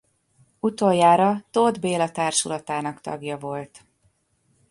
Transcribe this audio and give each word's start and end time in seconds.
Utoljára 0.59 1.43
Tóth 1.51 1.79
Béla 1.79 2.11
társulatának 2.11 3.01
tagja 3.01 3.37
volt. 3.37 3.83